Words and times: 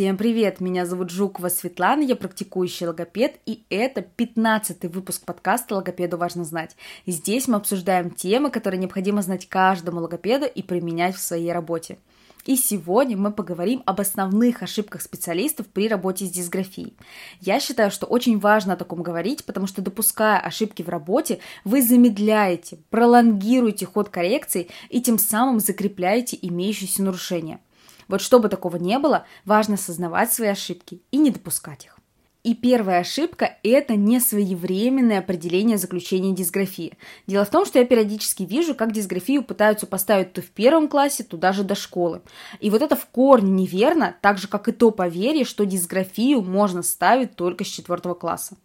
Всем 0.00 0.16
привет! 0.16 0.62
Меня 0.62 0.86
зовут 0.86 1.10
Жукова 1.10 1.50
Светлана, 1.50 2.00
я 2.00 2.16
практикующий 2.16 2.86
логопед, 2.86 3.38
и 3.44 3.64
это 3.68 4.00
15 4.00 4.84
выпуск 4.84 5.26
подкаста 5.26 5.74
«Логопеду 5.74 6.16
важно 6.16 6.42
знать». 6.42 6.74
Здесь 7.06 7.48
мы 7.48 7.56
обсуждаем 7.56 8.10
темы, 8.10 8.50
которые 8.50 8.80
необходимо 8.80 9.20
знать 9.20 9.46
каждому 9.46 10.00
логопеду 10.00 10.46
и 10.46 10.62
применять 10.62 11.16
в 11.16 11.20
своей 11.20 11.52
работе. 11.52 11.98
И 12.46 12.56
сегодня 12.56 13.18
мы 13.18 13.30
поговорим 13.30 13.82
об 13.84 14.00
основных 14.00 14.62
ошибках 14.62 15.02
специалистов 15.02 15.66
при 15.66 15.86
работе 15.86 16.24
с 16.24 16.30
дисграфией. 16.30 16.96
Я 17.42 17.60
считаю, 17.60 17.90
что 17.90 18.06
очень 18.06 18.38
важно 18.38 18.72
о 18.72 18.76
таком 18.76 19.02
говорить, 19.02 19.44
потому 19.44 19.66
что 19.66 19.82
допуская 19.82 20.38
ошибки 20.38 20.82
в 20.82 20.88
работе, 20.88 21.40
вы 21.64 21.82
замедляете, 21.82 22.78
пролонгируете 22.88 23.84
ход 23.84 24.08
коррекции 24.08 24.70
и 24.88 25.02
тем 25.02 25.18
самым 25.18 25.60
закрепляете 25.60 26.38
имеющиеся 26.40 27.02
нарушения– 27.02 27.60
вот 28.10 28.20
чтобы 28.20 28.48
такого 28.48 28.76
не 28.76 28.98
было, 28.98 29.24
важно 29.44 29.74
осознавать 29.74 30.32
свои 30.32 30.48
ошибки 30.48 31.00
и 31.10 31.16
не 31.16 31.30
допускать 31.30 31.86
их. 31.86 32.00
И 32.42 32.54
первая 32.54 33.00
ошибка– 33.00 33.58
это 33.62 33.96
несвоевременное 33.96 35.18
определение 35.18 35.76
заключения 35.76 36.32
дисграфии. 36.32 36.96
Дело 37.26 37.44
в 37.44 37.50
том, 37.50 37.66
что 37.66 37.78
я 37.78 37.84
периодически 37.84 38.44
вижу, 38.44 38.74
как 38.74 38.92
дисграфию 38.92 39.42
пытаются 39.42 39.86
поставить 39.86 40.32
то 40.32 40.40
в 40.40 40.46
первом 40.46 40.88
классе, 40.88 41.22
то 41.22 41.36
даже 41.36 41.64
до 41.64 41.74
школы. 41.74 42.22
И 42.58 42.70
вот 42.70 42.80
это 42.80 42.96
в 42.96 43.04
корне 43.06 43.50
неверно, 43.50 44.16
так 44.22 44.38
же, 44.38 44.48
как 44.48 44.68
и 44.68 44.72
то 44.72 44.90
поверье, 44.90 45.44
что 45.44 45.66
дисграфию 45.66 46.40
можно 46.40 46.82
ставить 46.82 47.36
только 47.36 47.64
с 47.64 47.68
четвертого 47.68 48.14
класса. 48.14 48.56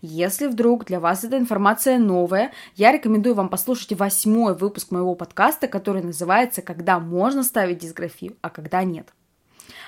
Если 0.00 0.46
вдруг 0.46 0.84
для 0.84 1.00
вас 1.00 1.24
эта 1.24 1.38
информация 1.38 1.98
новая, 1.98 2.52
я 2.74 2.92
рекомендую 2.92 3.34
вам 3.34 3.48
послушать 3.48 3.92
восьмой 3.92 4.54
выпуск 4.54 4.90
моего 4.90 5.14
подкаста, 5.14 5.68
который 5.68 6.02
называется 6.02 6.62
«Когда 6.62 6.98
можно 6.98 7.42
ставить 7.42 7.78
дисграфию, 7.78 8.36
а 8.42 8.50
когда 8.50 8.82
нет». 8.84 9.12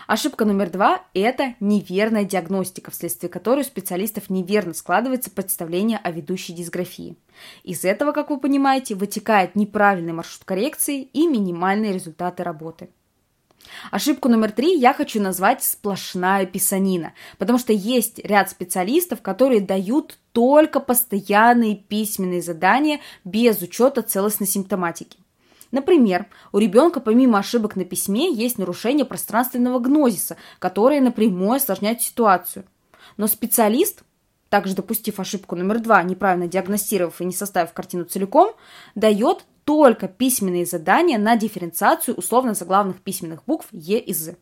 Ошибка 0.07 0.47
номер 0.47 0.71
два– 0.71 1.03
это 1.15 1.55
неверная 1.61 2.25
диагностика, 2.25 2.91
вследствие 2.91 3.29
которой 3.29 3.61
у 3.61 3.65
специалистов 3.65 4.31
неверно 4.31 4.73
складывается 4.73 5.31
представление 5.31 5.99
о 5.99 6.11
ведущей 6.11 6.55
дисграфии. 6.55 7.19
Из 7.63 7.85
этого, 7.85 8.13
как 8.13 8.31
вы 8.31 8.41
понимаете, 8.41 8.95
вытекает 8.95 9.55
неправильный 9.55 10.15
маршрут 10.15 10.45
коррекции 10.47 11.03
и 11.03 11.27
минимальные 11.27 11.93
результаты 11.93 12.43
работы. 12.43 12.89
Ошибку 13.91 14.29
номер 14.29 14.53
три 14.53 14.77
я 14.77 14.93
хочу 14.93 15.21
назвать 15.21 15.63
сплошная 15.63 16.47
писанина, 16.47 17.13
потому 17.39 17.59
что 17.59 17.73
есть 17.73 18.19
ряд 18.21 18.51
специалистов, 18.51 19.23
которые 19.23 19.61
дают 19.61 20.19
только 20.33 20.81
постоянные 20.81 21.77
письменные 21.77 22.43
задания 22.43 23.01
без 23.25 23.61
учета 23.61 24.03
целостной 24.03 24.49
симптоматики. 24.49 25.19
Например, 25.71 26.27
у 26.53 26.59
ребенка 26.59 27.01
помимо 27.01 27.39
ошибок 27.39 27.77
на 27.77 27.85
письме 27.85 28.33
есть 28.33 28.59
нарушение 28.59 29.05
пространственного 29.05 29.79
гнозиса, 29.79 30.37
которое 30.59 31.01
напрямую 31.01 31.53
осложняет 31.53 32.01
ситуацию. 32.01 32.65
Но 33.17 33.27
специалист, 33.27 34.03
также 34.49 34.75
допустив 34.75 35.21
ошибку 35.21 35.57
номер 35.57 35.81
два, 35.81 36.03
неправильно 36.03 36.49
диагностировав 36.49 37.21
и 37.21 37.25
не 37.25 37.33
составив 37.33 37.75
картину 37.75 38.05
целиком, 38.05 38.55
дает 38.95 39.45
только 39.69 40.09
письменные 40.09 40.65
задания 40.65 41.19
на 41.19 41.37
дифференциацию 41.37 42.17
условно-заглавных 42.17 43.03
письменных 43.03 43.45
букв 43.47 43.67
Е 43.71 43.99
и 43.99 44.15
З. 44.15 44.39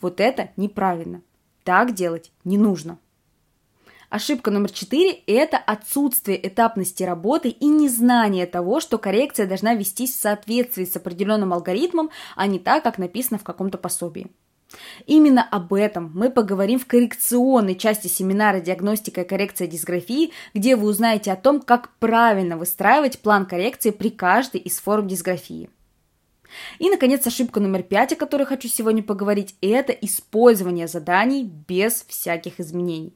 Вот 0.00 0.18
это 0.18 0.48
неправильно. 0.56 1.20
Так 1.62 1.92
делать 1.92 2.32
не 2.42 2.56
нужно. 2.56 2.98
Ошибка 4.08 4.50
номер 4.50 4.70
четыре– 4.70 5.10
это 5.26 5.58
отсутствие 5.58 6.48
этапности 6.48 7.02
работы 7.02 7.50
и 7.50 7.66
незнание 7.66 8.46
того, 8.46 8.80
что 8.80 8.96
коррекция 8.96 9.46
должна 9.46 9.74
вестись 9.74 10.14
в 10.14 10.20
соответствии 10.22 10.86
с 10.86 10.96
определенным 10.96 11.52
алгоритмом, 11.52 12.08
а 12.34 12.46
не 12.46 12.58
так, 12.58 12.82
как 12.82 12.96
написано 12.96 13.38
в 13.38 13.44
каком-то 13.44 13.76
пособии. 13.76 14.28
Именно 15.06 15.46
об 15.48 15.72
этом 15.72 16.10
мы 16.14 16.30
поговорим 16.30 16.78
в 16.78 16.86
коррекционной 16.86 17.76
части 17.76 18.08
семинара 18.08 18.60
«Диагностика 18.60 19.22
и 19.22 19.26
коррекция 19.26 19.68
дисграфии», 19.68 20.32
где 20.54 20.76
вы 20.76 20.88
узнаете 20.88 21.32
о 21.32 21.36
том, 21.36 21.60
как 21.60 21.90
правильно 21.98 22.56
выстраивать 22.56 23.20
план 23.20 23.46
коррекции 23.46 23.90
при 23.90 24.10
каждой 24.10 24.60
из 24.60 24.78
форм 24.78 25.06
дисграфии. 25.06 25.70
И, 26.78 26.90
наконец, 26.90 27.26
ошибка 27.26 27.60
номер 27.60 27.82
пять, 27.82 28.12
о 28.12 28.16
которой 28.16 28.44
хочу 28.44 28.68
сегодня 28.68 29.02
поговорить, 29.02 29.56
это 29.60 29.92
использование 29.92 30.88
заданий 30.88 31.44
без 31.44 32.04
всяких 32.08 32.60
изменений. 32.60 33.14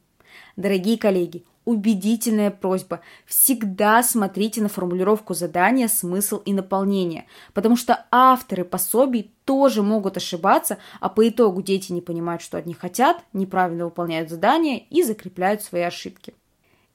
Дорогие 0.56 0.99
коллеги, 0.99 1.44
убедительная 1.70 2.50
просьба. 2.50 3.00
Всегда 3.26 4.03
смотрите 4.03 4.60
на 4.60 4.69
формулировку 4.69 5.34
задания, 5.34 5.88
смысл 5.88 6.38
и 6.38 6.53
наполнение, 6.53 7.26
потому 7.54 7.76
что 7.76 8.06
авторы 8.10 8.64
пособий 8.64 9.32
тоже 9.44 9.82
могут 9.82 10.16
ошибаться, 10.16 10.78
а 11.00 11.09
по 11.09 11.28
итогу 11.28 11.62
дети 11.62 11.92
не 11.92 12.00
понимают, 12.00 12.42
что 12.42 12.59
от 12.59 12.66
них 12.66 12.78
хотят, 12.78 13.25
неправильно 13.32 13.84
выполняют 13.84 14.30
задания 14.30 14.78
и 14.91 15.03
закрепляют 15.03 15.62
свои 15.62 15.82
ошибки. 15.82 16.34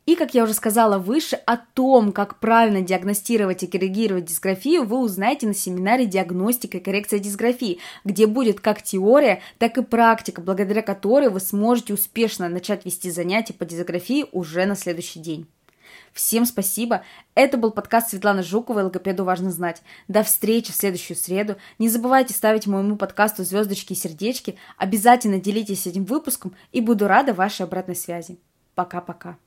И, 0.06 0.16
как 0.16 0.36
я 0.36 0.44
уже 0.44 0.54
сказала 0.54 1.00
выше, 1.00 1.36
о 1.36 1.58
том, 1.58 2.12
как 2.12 2.40
правильно 2.40 2.82
диагностировать 2.82 3.64
и 3.64 3.68
коррегировать 3.68 4.26
дисграфию, 4.26 4.84
вы 4.84 5.00
узнаете 5.00 5.48
на 5.48 5.56
семинаре 5.56 6.06
«Диагностика 6.06 6.78
и 6.78 6.82
коррекция 6.82 7.18
дисграфии», 7.18 7.80
где 8.04 8.28
будет 8.28 8.60
как 8.60 8.84
теория, 8.84 9.42
так 9.58 9.80
и 9.80 9.84
практика, 9.84 10.42
благодаря 10.42 10.84
которой 10.84 11.30
вы 11.30 11.40
сможете 11.40 11.96
успешно 11.96 12.50
начать 12.50 12.86
вести 12.86 13.10
занятия 13.10 13.54
по 13.54 13.66
дисграфии 13.66 14.26
уже 14.32 14.66
на 14.66 14.76
следующий 14.76 15.20
день. 15.20 15.48
Всем 16.14 16.46
спасибо. 16.46 17.04
Это 17.34 17.58
был 17.58 17.72
подкаст 17.72 18.12
Светланы 18.12 18.44
Жуковой 18.44 18.84
«Логопеду 18.84 19.24
важно 19.26 19.52
знать». 19.52 19.82
До 20.08 20.24
встречи 20.24 20.72
в 20.72 20.76
следующую 20.76 21.18
среду. 21.18 21.58
Не 21.80 21.90
забывайте 21.90 22.34
ставить 22.34 22.68
моему 22.68 22.96
подкасту 22.96 23.44
звездочки 23.44 23.94
и 23.94 23.98
сердечки. 23.98 24.56
Обязательно 24.78 25.40
делитесь 25.40 25.88
этим 25.88 26.06
выпуском 26.06 26.56
и 26.72 26.80
буду 26.80 27.08
рада 27.08 27.34
вашей 27.34 27.64
обратной 27.64 27.96
связи. 27.96 28.38
Пока-пока. 28.76 29.38